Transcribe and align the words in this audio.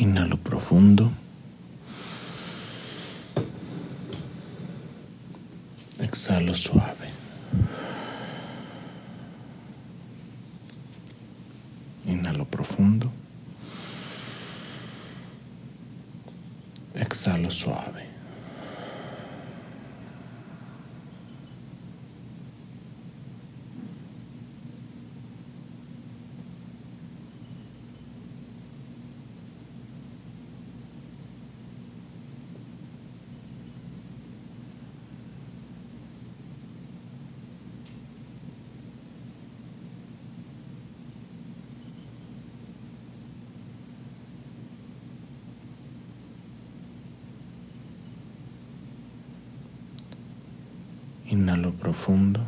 Inhalo 0.00 0.38
profundo. 0.38 1.12
Exhalo 5.98 6.54
suave. 6.54 7.08
Inhalo 12.06 12.46
profundo. 12.46 13.12
Exhalo 16.94 17.50
suave. 17.50 18.10
Inhalo 51.30 51.70
profundo. 51.70 52.40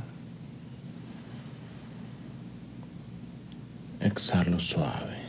Exhalo 4.01 4.59
suave. 4.59 5.23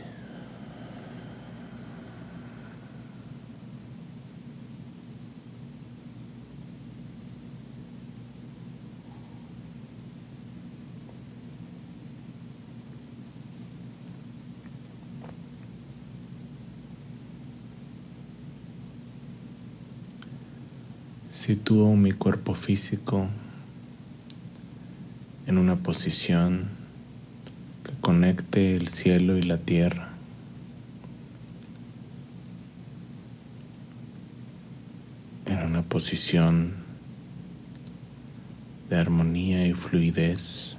Sitúo 21.30 21.94
mi 21.94 22.10
cuerpo 22.10 22.54
físico 22.54 23.28
en 25.54 25.60
una 25.60 25.76
posición 25.76 26.66
que 27.84 27.92
conecte 28.00 28.74
el 28.74 28.88
cielo 28.88 29.38
y 29.38 29.42
la 29.42 29.58
tierra. 29.58 30.08
En 35.46 35.64
una 35.64 35.82
posición 35.82 36.72
de 38.90 38.96
armonía 38.96 39.66
y 39.68 39.74
fluidez. 39.74 40.76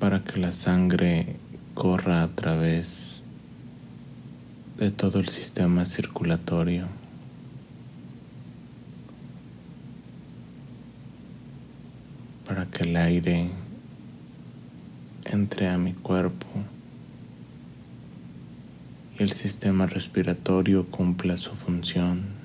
para 0.00 0.24
que 0.24 0.40
la 0.40 0.52
sangre 0.52 1.36
corra 1.74 2.22
a 2.22 2.28
través 2.28 3.20
de 4.78 4.90
todo 4.90 5.18
el 5.18 5.28
sistema 5.28 5.86
circulatorio. 5.86 6.86
para 12.48 12.64
que 12.64 12.82
el 12.82 12.87
aire 12.98 13.50
entre 15.24 15.68
a 15.68 15.78
mi 15.78 15.92
cuerpo 15.92 16.46
y 19.18 19.22
el 19.22 19.32
sistema 19.32 19.86
respiratorio 19.86 20.86
cumpla 20.86 21.36
su 21.36 21.50
función. 21.50 22.38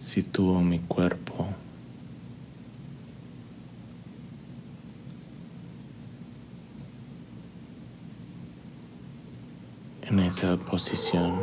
Sitúo 0.00 0.60
mi 0.60 0.80
cuerpo 0.80 1.54
en 10.02 10.19
esa 10.30 10.56
posición. 10.56 11.40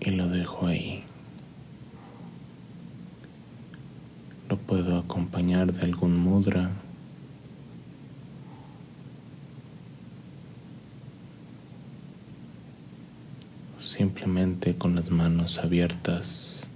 Y 0.00 0.10
lo 0.10 0.28
dejo 0.28 0.66
ahí. 0.66 1.02
Lo 4.50 4.58
puedo 4.58 4.98
acompañar 4.98 5.72
de 5.72 5.82
algún 5.82 6.18
mudra. 6.18 6.70
simplemente 13.78 14.74
con 14.76 14.94
las 14.94 15.10
manos 15.10 15.58
abiertas 15.58 16.70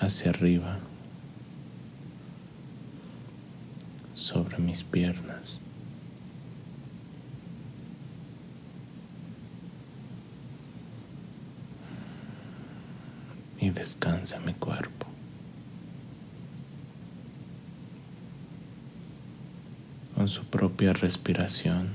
hacia 0.00 0.30
arriba. 0.30 0.80
Mis 4.66 4.82
piernas. 4.82 5.60
Y 13.58 13.70
descansa 13.70 14.40
mi 14.40 14.54
cuerpo. 14.54 15.06
Con 20.16 20.28
su 20.28 20.44
propia 20.44 20.92
respiración. 20.92 21.88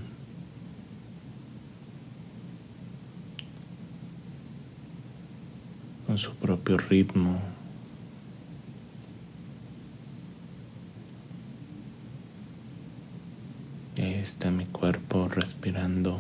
Con 6.06 6.18
su 6.18 6.36
propio 6.36 6.78
ritmo. 6.78 7.57
Está 14.04 14.52
mi 14.52 14.66
cuerpo 14.66 15.28
respirando 15.28 16.20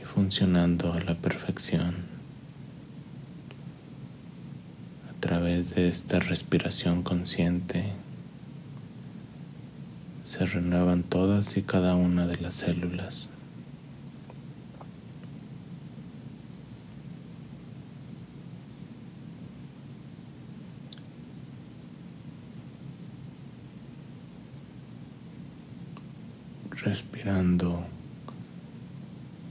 y 0.00 0.04
funcionando 0.04 0.94
a 0.94 1.00
la 1.00 1.14
perfección. 1.16 1.96
A 5.10 5.20
través 5.20 5.74
de 5.74 5.88
esta 5.88 6.20
respiración 6.20 7.02
consciente 7.02 7.92
se 10.22 10.46
renuevan 10.46 11.02
todas 11.02 11.58
y 11.58 11.62
cada 11.62 11.94
una 11.94 12.26
de 12.26 12.38
las 12.38 12.54
células. 12.54 13.33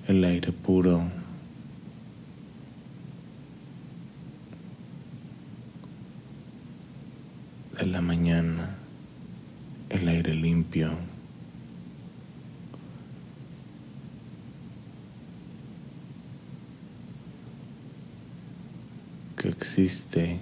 El 0.07 0.23
aire 0.23 0.51
puro. 0.51 1.09
de 7.79 7.87
la 7.87 8.01
mañana, 8.01 8.75
el 9.89 10.07
aire 10.07 10.35
limpio. 10.35 10.91
que 19.37 19.49
existe 19.49 20.32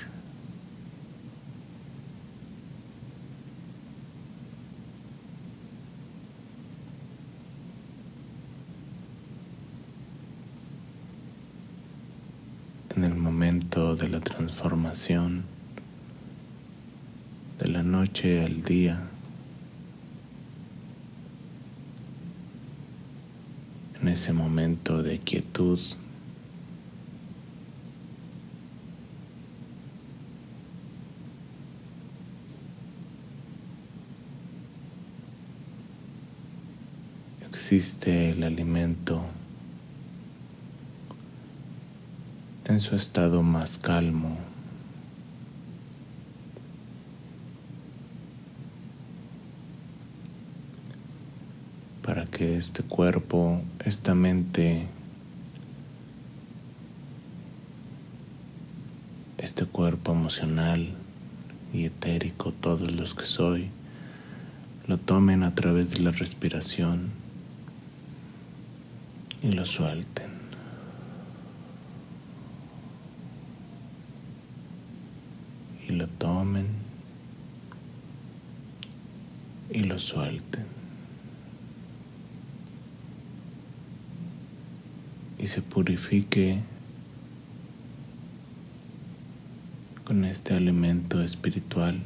el 13.05 13.15
momento 13.15 13.97
de 13.97 14.09
la 14.09 14.21
transformación 14.21 15.45
de 17.59 17.69
la 17.69 17.83
noche 17.83 18.45
al 18.45 18.63
día, 18.63 19.01
en 24.03 24.09
ese 24.09 24.35
momento 24.35 25.03
de 25.03 25.21
quietud, 25.21 25.81
existe 37.65 38.29
el 38.29 38.45
alimento 38.45 39.25
en 42.67 42.79
su 42.79 42.95
estado 42.95 43.43
más 43.43 43.79
calmo. 43.79 44.37
para 52.03 52.27
que 52.27 52.59
este 52.59 52.83
cuerpo, 52.83 53.63
esta 53.83 54.15
mente, 54.15 54.87
este 59.39 59.65
cuerpo 59.65 60.13
emocional 60.13 60.91
y 61.73 61.87
etérico, 61.87 62.53
todos 62.53 62.93
los 62.93 63.15
que 63.15 63.25
soy, 63.25 63.71
lo 64.87 64.99
tomen 64.99 65.43
a 65.43 65.55
través 65.55 65.93
de 65.93 66.01
la 66.01 66.11
respiración 66.11 67.24
y 69.45 69.53
lo 69.53 69.65
suelten. 69.65 70.33
Y 75.89 75.93
lo 75.93 76.09
tomen 76.09 76.67
y 79.71 79.85
lo 79.85 79.99
suelten. 79.99 80.75
y 85.37 85.47
se 85.47 85.61
purifique 85.61 86.59
con 90.05 90.25
este 90.25 90.55
alimento 90.55 91.21
espiritual. 91.23 92.01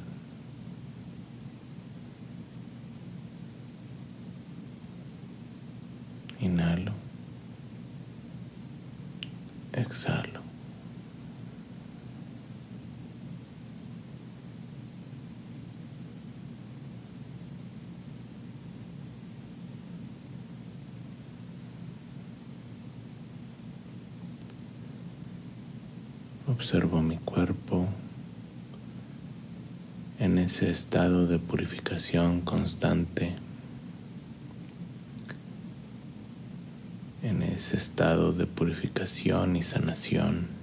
Inhalo. 6.41 6.99
Exhalo. 9.89 10.43
Observo 26.47 27.01
mi 27.03 27.17
cuerpo 27.17 27.89
en 30.19 30.39
ese 30.39 30.71
estado 30.71 31.27
de 31.27 31.39
purificación 31.39 32.43
constante, 32.43 33.35
en 37.23 37.43
ese 37.59 37.77
estado 37.77 38.33
de 38.33 38.47
purificación 38.47 39.57
y 39.57 39.63
sanación. 39.63 40.59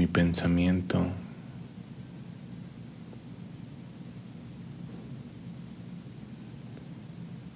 pensamiento 0.11 1.07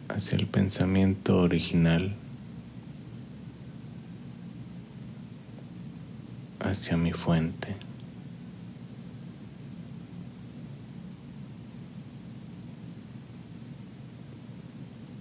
hacia 0.07 0.37
el 0.37 0.47
pensamiento 0.47 1.39
original, 1.39 2.15
hacia 6.59 6.97
mi 6.97 7.11
fuente. 7.11 7.75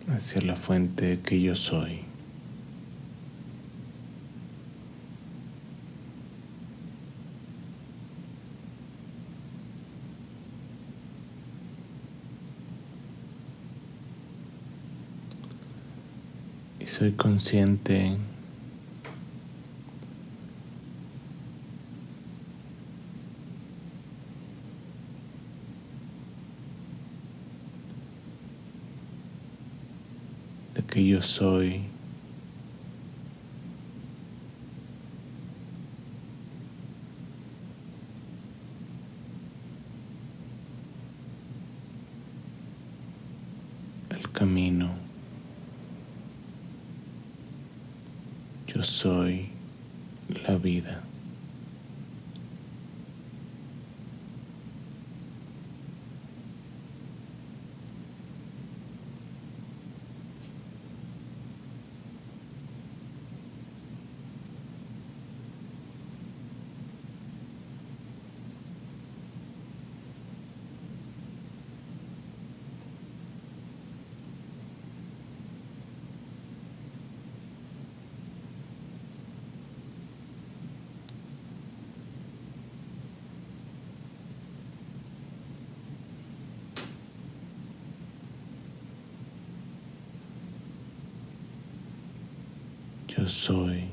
hacia 0.07 0.43
la 0.43 0.55
fuente 0.55 1.19
que 1.25 1.41
yo 1.43 1.57
soy. 1.57 2.05
y 16.84 16.84
soy 16.97 17.11
consciente 17.11 18.17
de 30.77 30.83
que 30.85 31.05
yo 31.05 31.21
soy 31.21 31.83
el 44.11 44.31
camino. 44.31 45.14
Yo 48.75 48.83
soy 48.83 49.51
la 50.47 50.57
vida. 50.57 51.01
Yo 93.25 93.84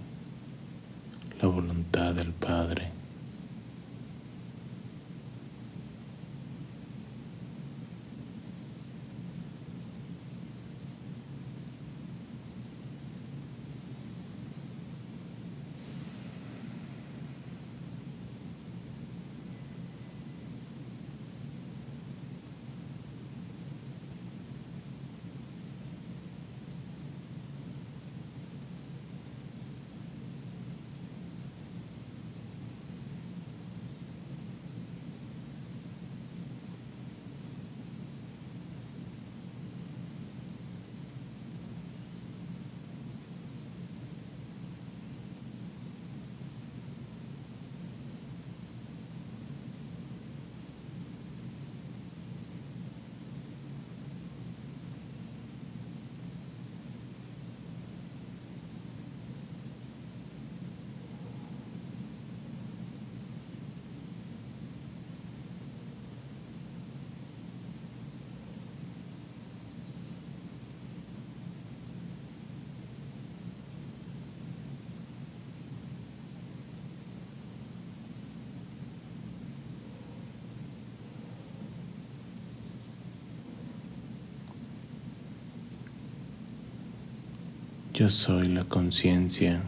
Yo 88.01 88.09
soy 88.09 88.47
la 88.47 88.63
conciencia. 88.63 89.61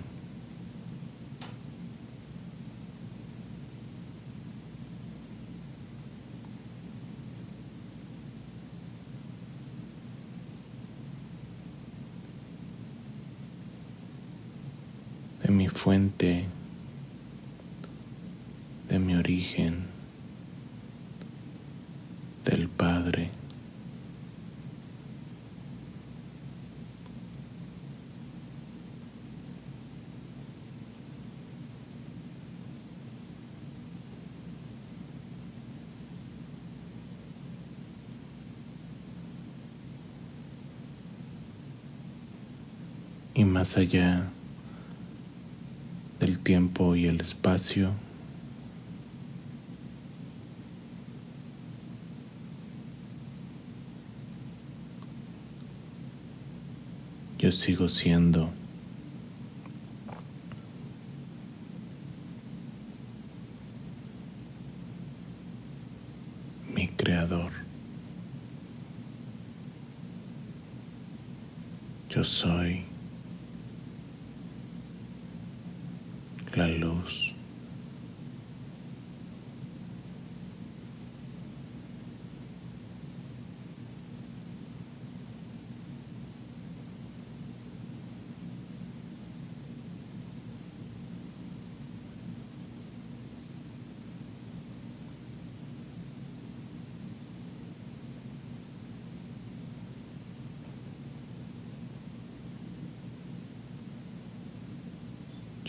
de 15.43 15.49
mi 15.51 15.67
fuente, 15.67 16.45
de 18.89 18.97
mi 18.97 19.13
origen, 19.13 19.85
del 22.43 22.67
Padre. 22.67 23.29
y 43.33 43.45
más 43.63 43.77
allá 43.77 44.29
del 46.19 46.37
tiempo 46.37 46.97
y 46.97 47.07
el 47.07 47.21
espacio. 47.21 47.93
Yo 57.39 57.53
sigo 57.53 57.87
siendo 57.87 58.51
mi 66.75 66.89
creador. 66.89 67.53
Yo 72.09 72.25
soy 72.25 72.82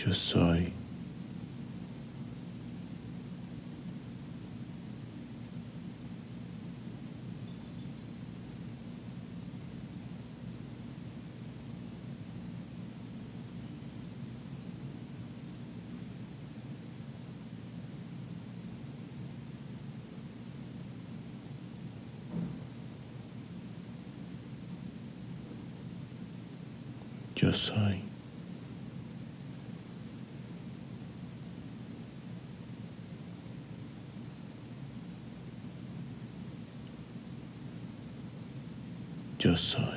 Yo 0.04 0.12
soy. 0.12 0.70
Yo 27.36 27.52
soy. 27.54 28.03
Yo 39.54 39.58
soy. 39.58 39.93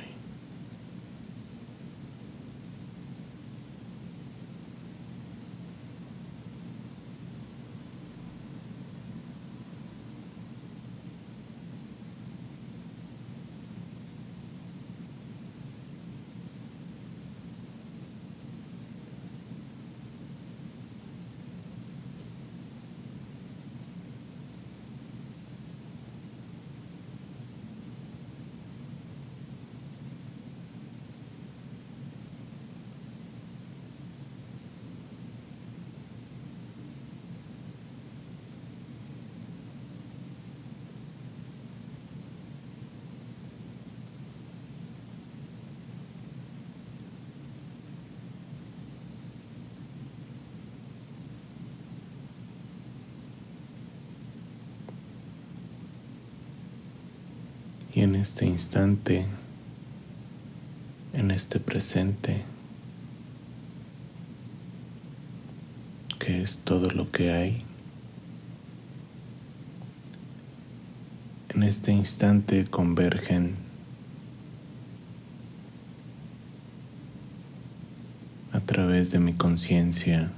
Y 57.98 58.02
en 58.02 58.14
este 58.14 58.46
instante, 58.46 59.24
en 61.12 61.32
este 61.32 61.58
presente, 61.58 62.44
que 66.20 66.40
es 66.40 66.58
todo 66.58 66.92
lo 66.92 67.10
que 67.10 67.32
hay, 67.32 67.64
en 71.48 71.64
este 71.64 71.90
instante 71.90 72.66
convergen 72.66 73.56
a 78.52 78.60
través 78.60 79.10
de 79.10 79.18
mi 79.18 79.32
conciencia 79.32 80.30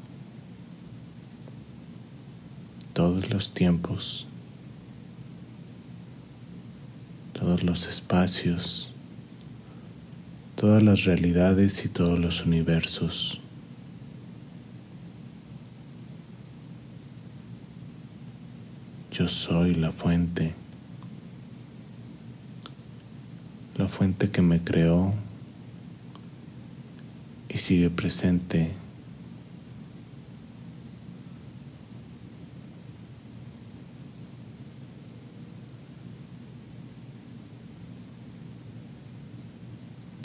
todos 2.95 3.29
los 3.29 3.53
tiempos 3.53 4.30
los 7.63 7.87
espacios, 7.87 8.93
todas 10.57 10.83
las 10.83 11.05
realidades 11.05 11.85
y 11.85 11.89
todos 11.89 12.19
los 12.19 12.45
universos. 12.45 13.41
Yo 19.13 19.29
soy 19.29 19.75
la 19.75 19.93
fuente, 19.93 20.55
la 23.77 23.89
fuente 23.89 24.31
que 24.31 24.43
me 24.43 24.61
creó 24.61 25.13
y 27.49 27.59
sigue 27.59 27.91
presente 27.91 28.71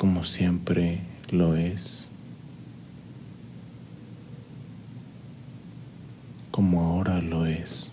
como 0.06 0.14
siempre 0.25 1.01
lo 1.32 1.55
es, 1.55 2.10
como 6.51 6.82
ahora 6.82 7.22
lo 7.22 7.46
es. 7.46 7.91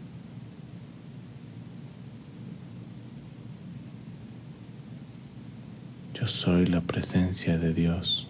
Yo 6.14 6.26
soy 6.26 6.66
la 6.66 6.80
presencia 6.80 7.58
de 7.58 7.74
Dios. 7.74 8.28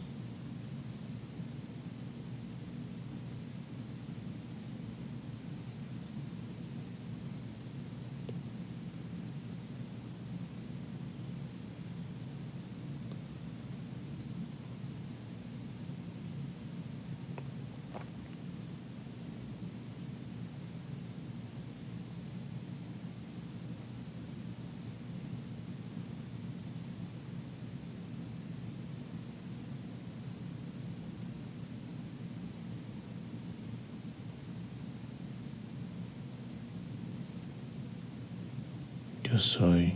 Yo 39.32 39.38
soy 39.52 39.92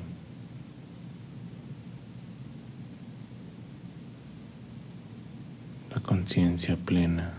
la 5.95 6.01
conciencia 6.03 6.77
plena. 6.77 7.33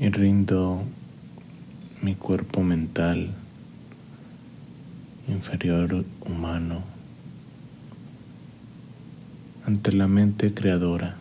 y 0.00 0.10
rindo 0.10 0.82
mi 2.02 2.14
cuerpo 2.14 2.62
mental 2.62 3.34
inferior 5.58 6.04
humano 6.20 6.84
ante 9.66 9.92
la 9.92 10.06
mente 10.06 10.54
creadora. 10.54 11.16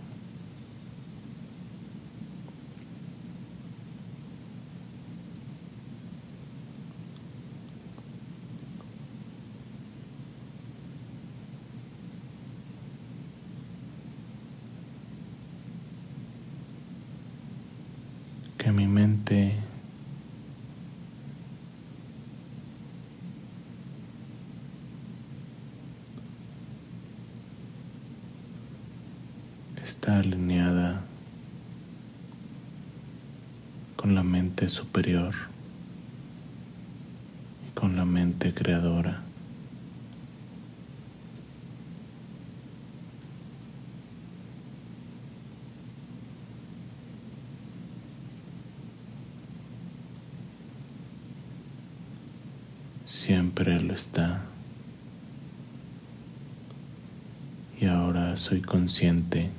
que 18.58 18.72
mi 18.72 18.86
mente 18.86 19.07
está 29.88 30.20
alineada 30.20 31.00
con 33.96 34.16
la 34.16 34.22
mente 34.22 34.68
superior 34.68 35.34
y 37.66 37.72
con 37.74 37.96
la 37.96 38.04
mente 38.04 38.54
creadora. 38.54 39.24
siempre 53.06 53.80
lo 53.82 53.94
está. 53.94 54.42
Y 57.80 57.86
ahora 57.86 58.36
soy 58.38 58.62
consciente 58.62 59.50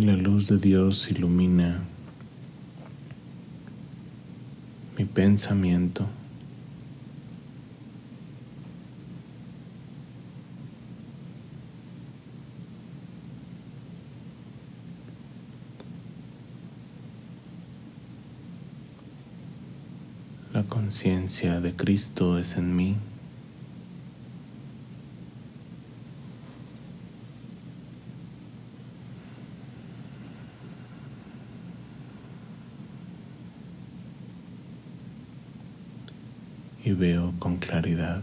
la 0.00 0.16
luz 0.16 0.46
de 0.46 0.56
Dios 0.56 1.10
ilumina 1.10 1.82
mi 4.96 5.04
pensamiento. 5.04 6.06
La 20.54 20.62
conciencia 20.64 21.60
de 21.60 21.74
Cristo 21.74 22.38
es 22.38 22.56
en 22.56 22.74
mí. 22.74 22.96
y 36.89 36.89
veo 37.00 37.32
con 37.38 37.56
claridad. 37.56 38.22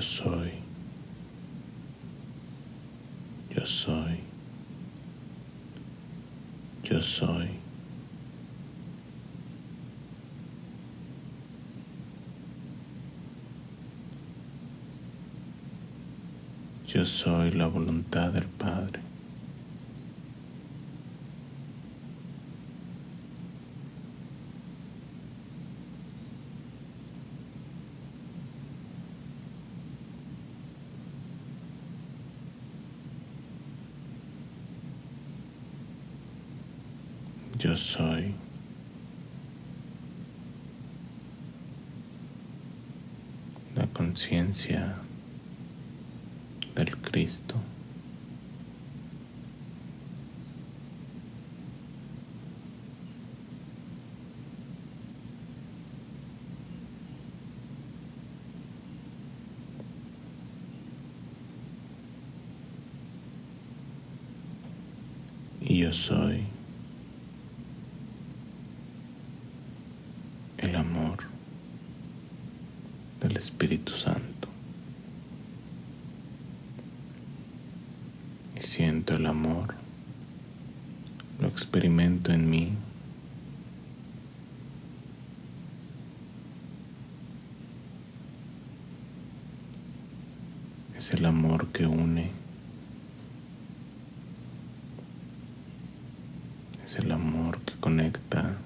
Yo 0.00 0.06
soy. 0.06 0.52
Yo 3.54 3.66
soy. 3.66 4.20
Yo 6.82 7.02
soy. 7.02 7.50
Yo 16.88 17.04
soy 17.04 17.50
la 17.50 17.66
voluntad 17.66 18.32
del 18.32 18.46
Padre. 18.46 19.00
Yo 37.60 37.76
soy. 37.76 38.34
La 43.76 43.86
conciencia 44.20 44.96
del 46.74 46.94
Cristo. 46.98 47.54
Y 65.62 65.78
yo 65.78 65.92
soy 65.94 66.42
el 70.58 70.76
amor 70.76 71.30
del 73.20 73.36
Espíritu 73.36 73.92
Santo. 73.92 74.48
Y 78.56 78.60
siento 78.60 79.14
el 79.14 79.26
amor, 79.26 79.74
lo 81.38 81.48
en 82.28 82.50
mí. 82.50 82.72
Es 90.96 91.12
el 91.12 91.24
amor 91.24 91.68
que 91.68 91.86
une. 91.86 92.30
Es 96.84 96.96
el 96.96 97.10
amor 97.10 97.58
que 97.60 97.74
conecta. 97.80 98.58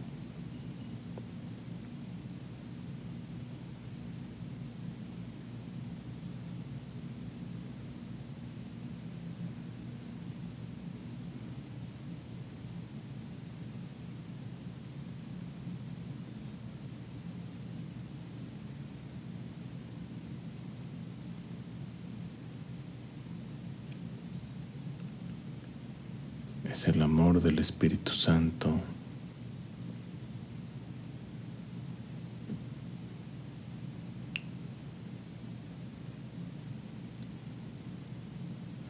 es 26.74 26.88
el 26.88 27.02
del 27.40 27.58
Espíritu 27.58 28.12
Santo. 28.12 28.80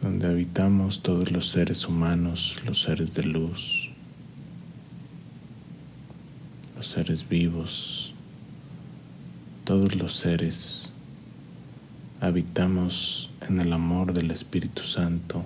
donde 0.03 0.27
habitamos 0.27 1.01
todos 1.01 1.33
los 1.33 1.49
seres 1.49 1.89
humanos, 1.89 2.61
los 2.67 2.83
seres 2.83 3.15
de 3.15 3.23
luz, 3.23 3.91
los 6.77 6.89
seres 6.89 7.27
vivos, 7.27 8.13
todos 9.65 9.97
los 9.97 10.15
seres 10.15 10.93
habitamos 12.21 13.31
en 13.49 13.61
el 13.61 13.73
amor 13.73 14.13
del 14.13 14.31
Espíritu 14.31 14.83
Santo. 14.83 15.45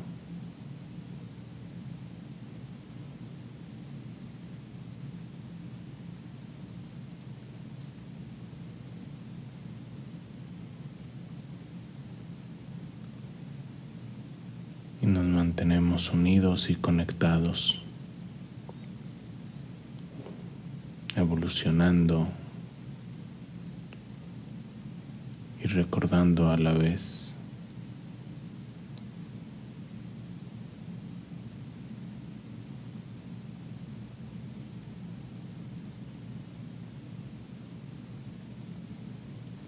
y 15.01 15.07
nos 15.07 15.25
unidos 16.07 16.71
y 16.71 16.77
conectados, 16.77 17.83
evolucionando 21.17 22.29
y 25.63 25.67
recordando 25.67 26.51
a 26.51 26.57
la 26.57 26.73
vez. 26.73 27.35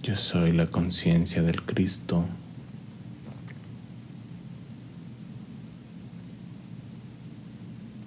Yo 0.03 0.17
soy 0.17 0.53
la 0.53 0.69
conciencia 0.69 1.43
del 1.43 1.63
Cristo. 1.63 2.25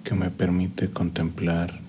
Que 0.04 0.14
me 0.14 0.30
permite 0.30 0.90
contemplar 0.90 1.83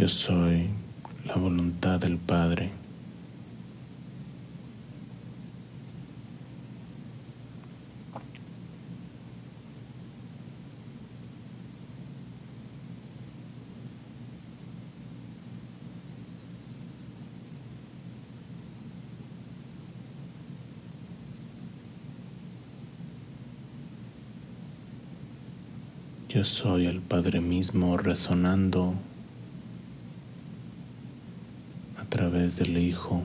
Yo 0.00 0.08
soy 0.08 0.70
la 1.26 1.34
voluntad 1.34 2.00
del 2.00 2.16
Padre. 2.16 2.70
Yo 26.30 26.42
soy 26.46 26.86
el 26.86 27.02
Padre 27.02 27.42
mismo 27.42 27.98
resonando 27.98 28.94
a 31.98 32.04
través 32.30 32.56
del 32.60 32.78
Hijo. 32.78 33.24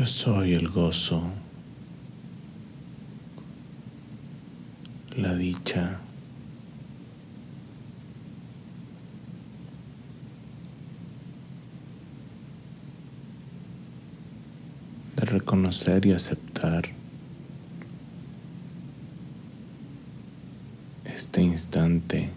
Yo 0.00 0.06
soy 0.06 0.54
el 0.54 0.66
gozo, 0.68 1.22
la 5.14 5.34
dicha, 5.34 5.98
de 15.16 15.26
reconocer 15.26 16.06
y 16.06 16.12
aceptar 16.12 16.88
este 21.04 21.42
instante, 21.42 22.30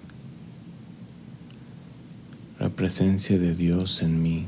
la 2.60 2.68
presencia 2.68 3.40
de 3.40 3.56
Dios 3.56 4.02
en 4.02 4.22
mí. 4.22 4.48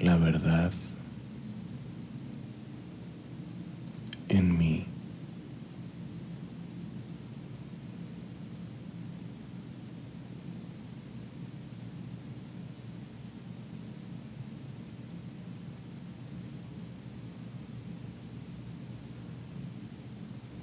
la 0.00 0.16
verdad 0.16 0.72
en 4.28 4.58
mí. 4.58 4.86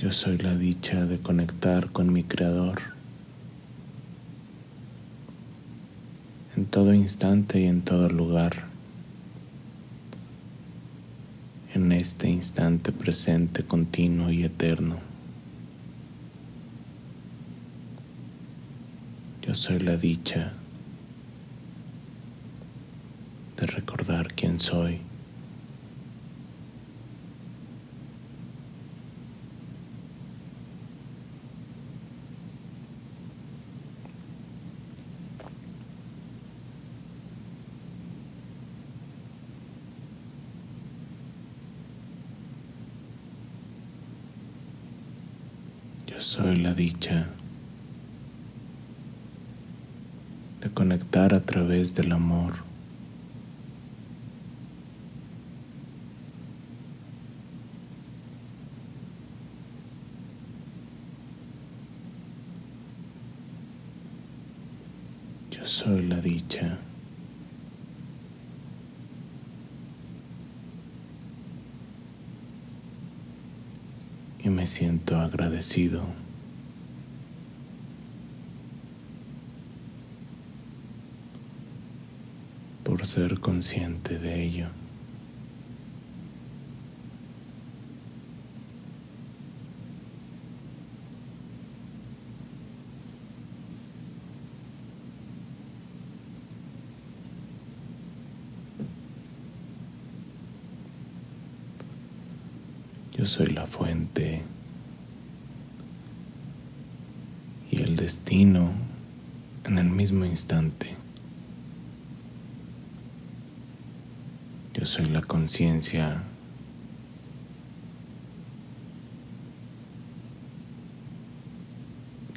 Yo 0.08 0.13
soy 0.13 0.38
la 0.38 0.56
dicha 0.56 1.06
de 1.06 1.20
conectar 1.20 1.91
con 1.91 2.13
mi 2.13 2.24
Creador 2.24 2.80
en 6.56 6.65
todo 6.65 6.93
instante 6.93 7.60
y 7.60 7.65
en 7.65 7.82
todo 7.82 8.08
lugar. 8.08 8.67
En 11.74 11.91
este 11.91 12.30
instante 12.30 12.93
presente, 12.93 13.65
continuo 13.65 14.30
y 14.30 14.46
eterno. 14.46 14.96
Yo 19.41 19.56
soy 19.56 19.80
la 19.80 19.98
dicha 19.98 20.54
de 23.58 23.67
recordar 23.67 24.34
quién 24.36 24.62
soy. 24.62 25.02
Yo 46.17 46.24
soy 46.24 46.56
la 46.56 46.66
dicha 46.77 47.27
de 50.61 50.69
conectar 50.69 51.33
a 51.33 51.41
través 51.41 51.93
del 51.95 52.13
amor 52.13 52.67
soy 65.67 66.01
la 66.03 66.19
dicha. 66.21 66.77
Y 74.43 74.49
me 74.49 74.65
siento 74.65 75.17
agradecido. 75.17 76.26
Ser 83.08 83.39
consciente 83.39 84.20
de 84.20 84.43
ello. 84.43 84.67
Yo 103.18 103.26
soy 103.26 103.47
la 103.47 103.66
fuente 103.66 104.41
y 107.72 107.82
el 107.82 107.95
destino 107.95 108.74
en 109.64 109.78
el 109.78 109.89
mismo 109.89 110.26
instante. 110.26 111.07
Yo 114.88 114.93
soy 114.93 115.07
la 115.07 115.21
conciencia 115.21 116.23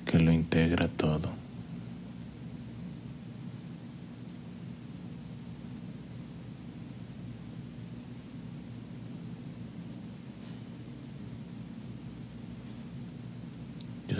que 0.05 0.19
lo 0.19 0.33
integra 0.33 0.89
todo. 0.89 1.31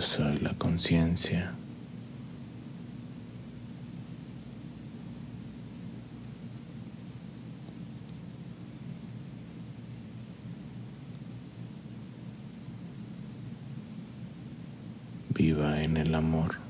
soy 0.01 0.37
la 0.37 0.53
conciencia. 0.53 1.60
Viva 15.41 15.81
en 15.81 15.97
el 15.97 16.13
amor. 16.13 16.60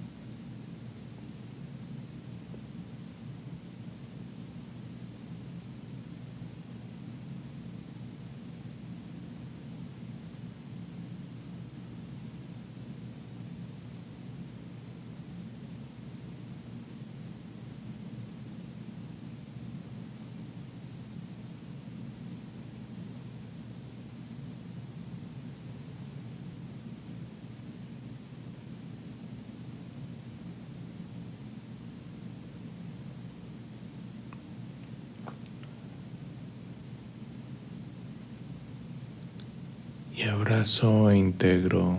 Y 40.21 40.27
abrazo 40.27 41.09
e 41.09 41.17
integro 41.17 41.97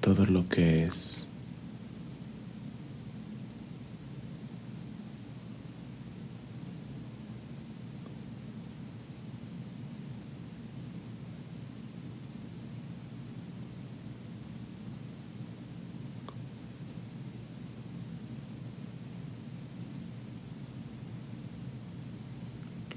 todo 0.00 0.24
lo 0.26 0.48
que 0.48 0.84
es. 0.84 1.26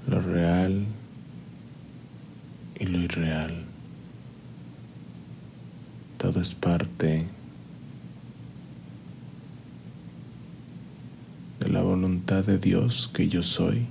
Lo 0.06 0.20
real 0.20 0.86
Todo 6.18 6.40
es 6.40 6.54
parte 6.54 7.26
de 11.60 11.68
la 11.68 11.82
voluntad 11.82 12.44
de 12.44 12.58
Dios 12.58 13.10
que 13.12 13.28
yo 13.28 13.42
soy. 13.42 13.86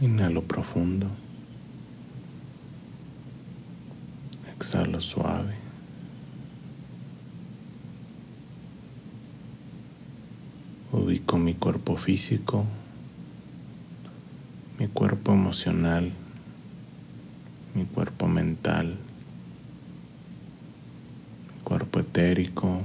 Inhalo 0.00 0.42
profundo. 0.42 1.08
Exhalo 4.46 5.00
suave. 5.00 5.56
Ubico 10.92 11.36
mi 11.36 11.54
cuerpo 11.54 11.96
físico, 11.96 12.64
mi 14.78 14.86
cuerpo 14.86 15.32
emocional, 15.32 16.12
mi 17.74 17.84
cuerpo 17.84 18.28
mental, 18.28 18.96
mi 21.56 21.62
cuerpo 21.64 21.98
etérico, 21.98 22.82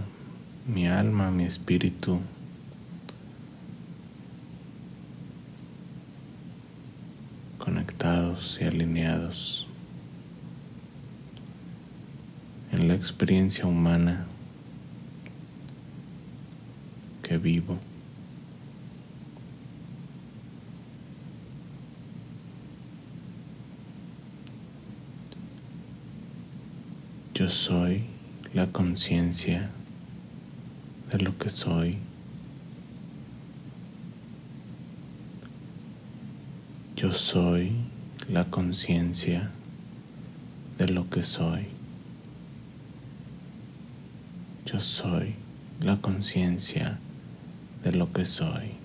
mi 0.68 0.88
alma, 0.88 1.30
mi 1.30 1.44
espíritu. 1.44 2.20
conectados 7.64 8.58
y 8.60 8.66
alineados 8.66 9.68
en 12.74 12.90
la 12.90 12.93
experiencia 13.04 13.66
humana 13.66 14.26
que 17.22 17.38
vivo. 17.38 17.78
Yo 27.34 27.50
soy 27.50 28.06
la 28.54 28.72
conciencia 28.72 29.70
de 31.12 31.18
lo 31.20 31.38
que 31.38 31.50
soy. 31.50 31.98
Yo 36.96 37.12
soy 37.12 37.74
la 38.30 38.46
conciencia 38.46 39.52
de 40.78 40.88
lo 40.88 41.10
que 41.10 41.24
soy. 41.24 41.83
Yo 44.66 44.80
soy 44.80 45.36
la 45.82 45.98
conciencia 45.98 46.98
de 47.84 47.92
lo 47.92 48.12
que 48.14 48.26
soy. 48.26 48.84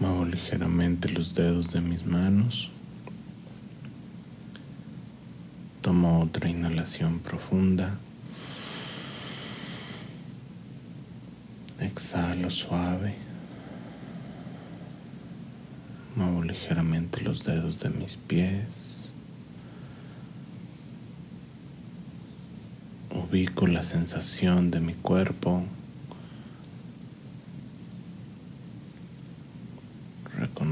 Muevo 0.00 0.24
los 0.98 1.34
dedos 1.34 1.72
de 1.72 1.80
mis 1.80 2.04
manos. 2.04 2.70
Tomo 5.80 6.20
otra 6.20 6.48
inhalación 6.48 7.20
profunda. 7.20 7.98
Exhalo 11.78 12.50
suave. 12.50 13.14
Muevo 16.16 16.42
ligeramente 16.42 17.22
los 17.22 17.44
dedos 17.44 17.80
de 17.80 17.90
mis 17.90 18.16
pies. 18.16 19.12
Ubico 23.10 23.66
la 23.66 23.82
sensación 23.82 24.70
de 24.70 24.80
mi 24.80 24.94
cuerpo 24.94 25.64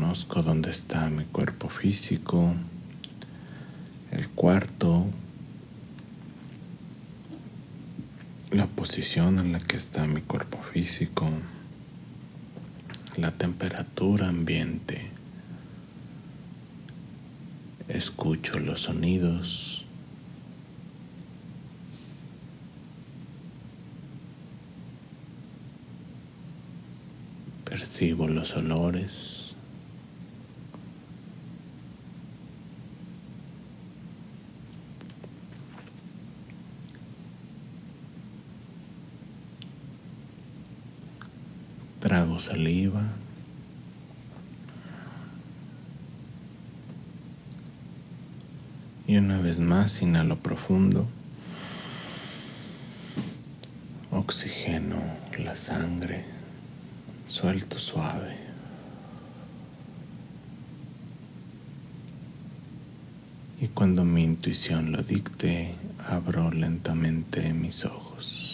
Reconozco 0.09 0.43
dónde 0.43 0.71
está 0.71 1.11
mi 1.11 1.25
cuerpo 1.25 1.69
físico, 1.69 2.55
el 4.11 4.27
cuarto, 4.31 5.05
la 8.51 8.67
posición 8.67 9.39
en 9.39 9.53
la 9.53 9.59
que 9.59 9.77
está 9.77 10.07
mi 10.07 10.23
cuerpo 10.23 10.63
físico, 10.63 11.29
la 13.19 13.33
temperatura 13.33 14.31
ambiente. 14.31 15.11
Escucho 17.87 18.59
los 18.59 18.81
sonidos. 18.81 19.85
Percibo 27.67 28.27
los 28.27 28.57
olores. 28.57 29.48
Saliva. 42.39 43.03
Y 49.07 49.16
una 49.16 49.39
vez 49.39 49.59
más 49.59 50.03
inhalo 50.03 50.36
profundo. 50.36 51.07
Oxigeno 54.11 55.03
la 55.39 55.55
sangre. 55.55 56.24
Suelto 57.26 57.78
suave. 57.78 58.36
Y 63.61 63.68
cuando 63.68 64.05
mi 64.05 64.22
intuición 64.22 64.93
lo 64.93 65.03
dicte, 65.03 65.74
abro 66.09 66.51
lentamente 66.51 67.53
mis 67.53 67.84
ojos. 67.84 68.48